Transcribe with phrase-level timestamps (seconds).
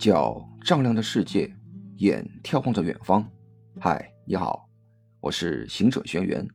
[0.00, 1.54] 脚丈量着世界，
[1.98, 3.30] 眼眺望着远方。
[3.78, 4.66] 嗨，你好，
[5.20, 6.48] 我是行者轩辕，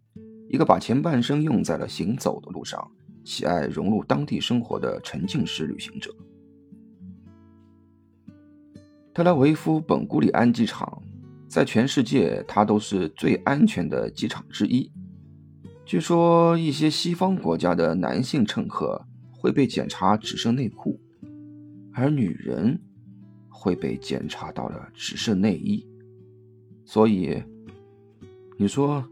[0.49, 2.89] 一个把前半生用在了行走的路上，
[3.23, 6.11] 喜爱融入当地生活的沉浸式旅行者。
[9.13, 10.99] 特拉维夫本古里安机场，
[11.47, 14.91] 在全世界它都是最安全的机场之一。
[15.85, 20.99] 据说一些西方国家的男性乘客会被检查只剩内裤，
[21.93, 22.81] 而女人
[23.55, 25.87] 会被检查到的只剩内衣。
[26.83, 27.41] 所以，
[28.57, 29.03] 你说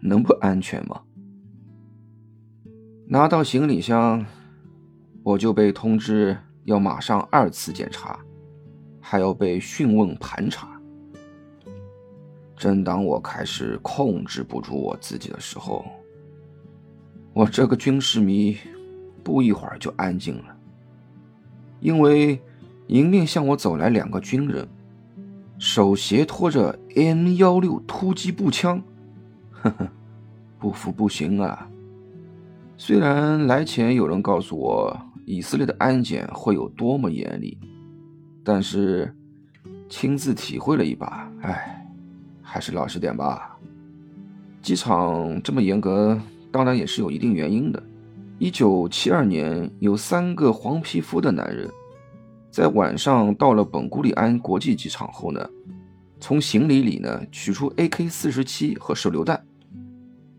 [0.00, 1.02] 能不安全吗？
[3.06, 4.24] 拿到行李箱，
[5.22, 8.18] 我就被通知要马上二次检查，
[9.00, 10.80] 还要被讯问盘查。
[12.56, 15.84] 正当我开始控制不住我自己的时候，
[17.32, 18.56] 我这个军事迷，
[19.22, 20.56] 不一会儿就安静了，
[21.80, 22.40] 因为
[22.90, 24.66] 迎面向我走来两个军人，
[25.58, 28.82] 手斜托着 M 幺六突击步枪，
[29.52, 29.88] 呵呵，
[30.58, 31.68] 不服不行啊！
[32.76, 37.56] 虽然来前有人告诉我以色列的安检会有多么严厉，
[38.42, 39.14] 但是
[39.88, 41.86] 亲自体会了一把，哎，
[42.42, 43.56] 还是老实点吧。
[44.60, 46.20] 机场这么严格。
[46.52, 47.80] 当然也是有一定原因的。
[48.40, 51.70] 一九七二年，有三个黄皮肤的男人，
[52.50, 55.48] 在晚上到了本古里安国际机场后呢，
[56.18, 59.40] 从行李里呢取出 AK 四十七和手榴弹，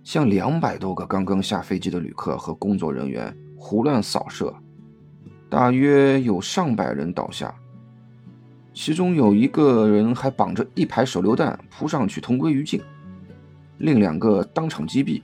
[0.03, 4.53] 向两百多个刚刚下飞机的旅客和工作人员胡乱扫射，
[5.49, 7.55] 大约有上百人倒下，
[8.73, 12.81] 其中有一个人还绑着一排手榴弹扑上去同归于尽，
[13.77, 15.21] 另两个当场击毙。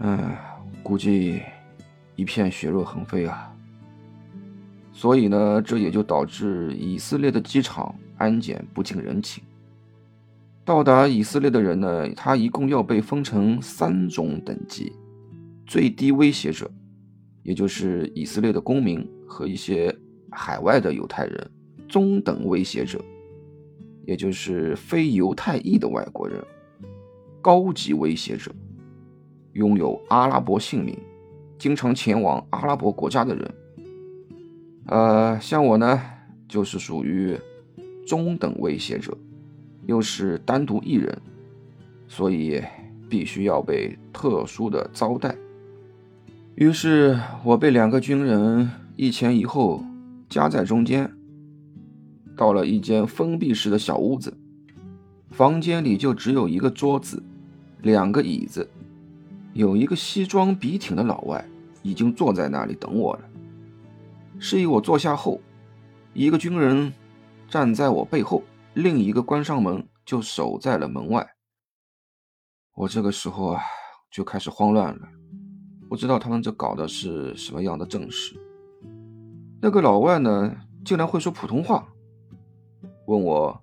[0.00, 0.18] 嗯，
[0.82, 1.40] 估计
[2.16, 3.53] 一片血肉横飞啊。
[4.96, 9.42] 所以呢，这也就导致以色列的机场安检不近人情。
[10.64, 14.92] 到达以色列的人呢，他一共要被分成三种等级：
[15.66, 16.70] 最低威胁者，
[17.42, 19.94] 也就是以色列的公民和一些
[20.30, 21.44] 海外的犹太人；
[21.88, 23.04] 中等威胁者，
[24.06, 26.40] 也就是非犹太裔的外国人；
[27.42, 28.50] 高级威胁者。
[29.54, 30.96] 拥有阿拉伯姓名、
[31.58, 33.54] 经常前往阿拉伯国家的人，
[34.86, 36.00] 呃，像我呢，
[36.46, 37.38] 就是属于
[38.06, 39.16] 中等威胁者，
[39.86, 41.16] 又是单独一人，
[42.06, 42.62] 所以
[43.08, 45.34] 必须要被特殊的招待。
[46.54, 49.82] 于是我被两个军人一前一后
[50.28, 51.10] 夹在中间，
[52.36, 54.36] 到了一间封闭式的小屋子，
[55.30, 57.22] 房间里就只有一个桌子，
[57.82, 58.68] 两个椅子。
[59.54, 61.44] 有一个西装笔挺的老外
[61.82, 63.20] 已经坐在那里等我了。
[64.46, 65.40] 示意我坐下后，
[66.12, 66.92] 一个军人
[67.48, 68.42] 站在我背后，
[68.74, 71.26] 另一个关上门就守在了门外。
[72.74, 73.62] 我这个时候啊
[74.12, 75.08] 就开始慌乱了，
[75.88, 78.38] 不知道他们这搞的是什么样的正事。
[79.62, 81.88] 那个老外呢，竟然会说普通话，
[83.06, 83.62] 问我：“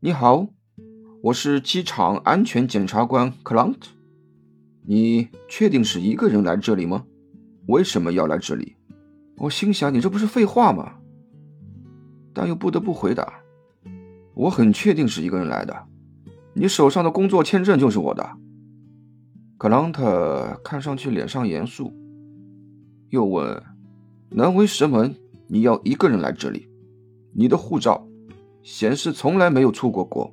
[0.00, 0.46] 你好，
[1.22, 3.90] 我是机场安全检察官克朗特。”
[4.88, 7.04] 你确定是一个人来这里吗？
[7.66, 8.74] 为什么要来这里？
[9.36, 10.94] 我心想，你这不是废话吗？
[12.32, 13.40] 但又不得不回答，
[14.34, 15.86] 我很确定是一个人来的。
[16.52, 18.28] 你手上的工作签证就是我的。
[19.58, 21.92] 克朗特看上去脸上严肃，
[23.10, 23.62] 又问
[24.30, 25.10] ：“那为什么
[25.46, 26.68] 你要一个人来这里？
[27.32, 28.06] 你的护照
[28.62, 30.32] 显示从来没有出过国，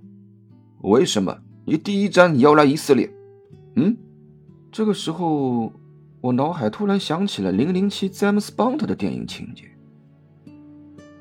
[0.81, 3.11] 为什么你第一站你要来以色列？”
[3.75, 3.97] 嗯。
[4.71, 5.73] 这个时候，
[6.21, 9.63] 我脑海突然想起了《零零七》詹姆斯邦德的电影情节。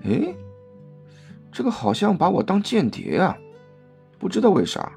[0.02, 0.34] 哎，
[1.50, 3.34] 这个好像把我当间谍啊！
[4.18, 4.92] 不知道为啥，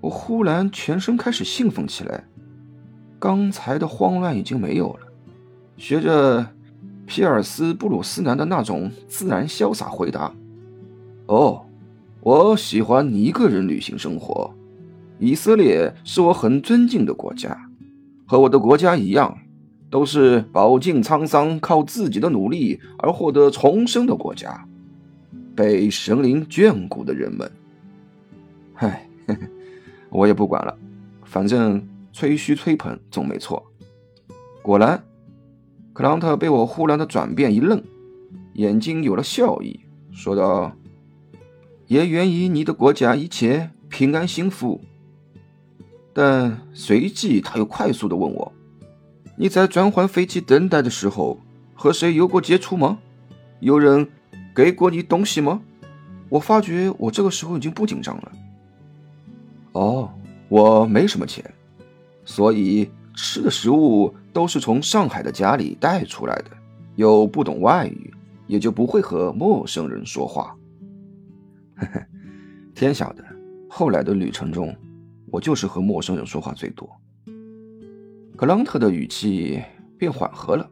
[0.00, 2.24] 我忽然全身开始兴奋起来，
[3.18, 5.06] 刚才的慌乱已经没有了，
[5.76, 6.46] 学着
[7.04, 10.32] 皮尔斯布鲁斯南的那种自然潇洒回答
[11.26, 11.66] ：“哦，
[12.20, 14.54] 我喜欢一个人旅行生活。”
[15.18, 17.56] 以色列是我很尊敬的国家，
[18.32, 19.36] 和我的国家一样，
[19.90, 24.66] 都是饱经沧桑、靠自己的努力而获得重生的国家，
[25.54, 27.52] 被神灵眷顾的人们。
[28.76, 29.06] 唉，
[30.08, 30.74] 我也不管了，
[31.24, 33.62] 反正吹嘘吹捧总没错。
[34.62, 35.04] 果然，
[35.92, 37.84] 克朗特被我忽然的转变一愣，
[38.54, 39.78] 眼睛有了笑意，
[40.10, 40.72] 说道
[41.86, 44.80] ：“也愿意你的国家一切平安幸福。”
[46.12, 48.52] 但随即他又快速的问我
[49.36, 51.38] ：“你在转换飞机等待的时候
[51.74, 52.98] 和谁有过接触吗？
[53.60, 54.08] 有人
[54.54, 55.62] 给过你东西吗？
[56.28, 58.32] 我发觉我这个时候已经不紧张了。
[59.72, 60.12] 哦，
[60.48, 61.44] 我没什么钱，
[62.24, 66.50] 所以吃的食物都是从上海的家里带出来的。
[66.96, 68.12] 又不懂外语，
[68.46, 70.54] 也就不会和陌生人说话。
[71.76, 72.06] 呵呵，
[72.74, 73.24] 天晓得，
[73.68, 74.76] 后来的旅程中，
[75.32, 76.88] 我就是和陌生人说话最多。
[78.36, 79.62] 克朗特的语气
[79.98, 80.68] 变缓和了。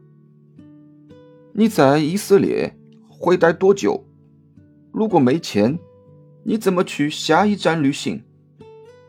[1.51, 2.71] 你在以色列
[3.09, 4.05] 会待多久？
[4.91, 5.79] 如果没钱，
[6.43, 8.23] 你怎么去下一站旅行？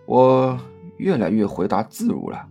[0.06, 0.58] 我
[0.96, 2.48] 越来越回答自如了。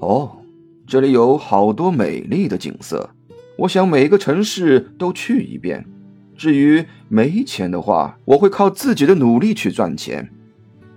[0.00, 0.38] 哦，
[0.86, 3.10] 这里有好多美丽的景色，
[3.58, 5.86] 我想每个城市都去一遍。
[6.34, 10.32] 至于没钱的话，我会靠自己的努力去赚钱。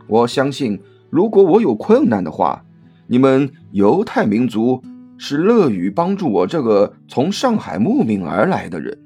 [0.07, 2.63] 我相信，如果我有困难的话，
[3.07, 4.81] 你们犹太民族
[5.17, 8.97] 是乐于帮助我这个从上海慕名而来的人。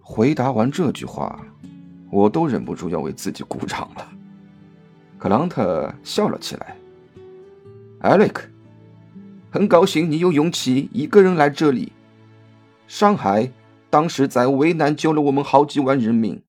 [0.00, 1.44] 回答完这句话，
[2.10, 4.08] 我都忍不住要为自己鼓掌了。
[5.18, 6.76] 克朗特笑了起来。
[8.00, 8.44] 艾利克，
[9.50, 11.92] 很高兴你有勇气一个人来这里。
[12.86, 13.50] 上海
[13.88, 16.42] 当时在危难救了我们好几万人命。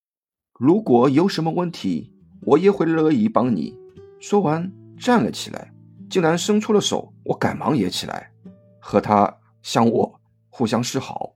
[0.60, 2.13] 如果有什么问题，
[2.46, 3.78] 我也会乐意帮你。
[4.20, 5.74] 说完，站了起来，
[6.10, 7.14] 竟然伸出了手。
[7.24, 8.32] 我赶忙也起来，
[8.80, 10.20] 和他相握，
[10.50, 11.36] 互相示好。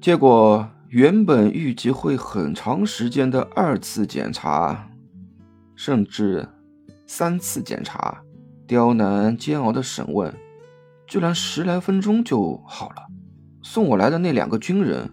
[0.00, 4.88] 结果，原本预计会很长时间的二次检查。
[5.74, 6.48] 甚至
[7.06, 8.22] 三次检查、
[8.66, 10.32] 刁难、煎熬的审问，
[11.06, 13.06] 居然十来分钟就好了。
[13.62, 15.10] 送我来的那两个军人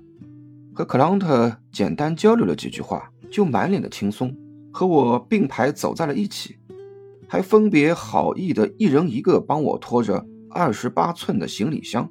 [0.76, 4.36] 和克朗特简单交流了几句话，就满脸的轻松，
[4.72, 6.58] 和我并排走在了一起，
[7.28, 12.10] 还分别好意的一人一个帮我拖着二十八寸的行李箱，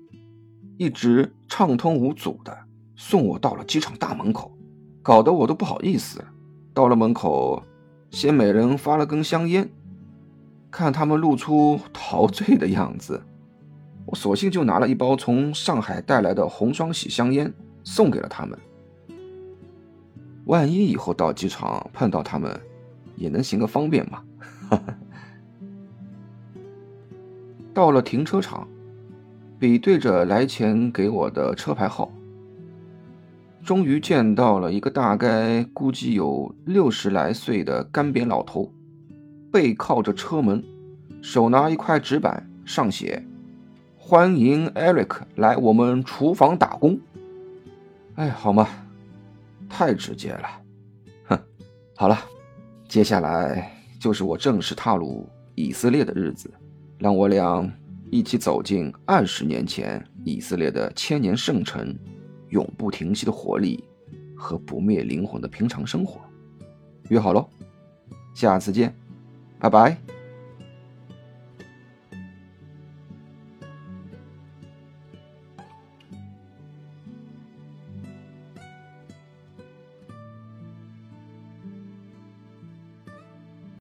[0.77, 2.57] 一直畅通无阻的
[2.97, 4.57] 送我到了机场大门口，
[5.03, 6.25] 搞得我都不好意思。
[6.73, 7.63] 到了门口。
[8.11, 9.69] 先每人发了根香烟，
[10.71, 13.23] 看他们露出陶醉的样子，
[14.07, 17.53] 我索性就拿了一包从上海带来的红双喜香烟
[17.85, 18.59] 送给了他们。
[20.49, 22.59] 万一以后到机场碰到他们，
[23.17, 24.23] 也能行个方便嘛。
[27.75, 28.67] 到了停车场，
[29.59, 32.11] 比对着来前给我的车牌号。
[33.63, 38.73] 终于见到了一个大概估计有六十来岁的干瘪老头，
[39.53, 40.65] 背靠着车门，
[41.21, 43.23] 手拿一块纸板，上写
[43.99, 46.99] ：“欢迎 Eric 来我们厨房打工。”
[48.17, 48.67] 哎，好嘛，
[49.69, 50.49] 太直接了。
[51.27, 51.39] 哼，
[51.97, 52.19] 好了，
[52.89, 56.51] 接下来就是我正式踏入以色列的日子，
[56.99, 57.71] 让我俩
[58.11, 61.97] 一起走进二十年前以色列的千年圣城。
[62.51, 63.85] 永不停息的活力
[64.35, 66.19] 和不灭灵魂的平常生活，
[67.11, 67.47] 约好喽，
[68.33, 68.97] 下次见，
[69.59, 70.18] 拜拜。